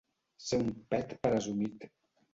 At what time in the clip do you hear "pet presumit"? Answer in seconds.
0.95-1.87